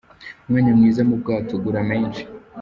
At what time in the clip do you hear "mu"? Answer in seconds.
1.09-1.15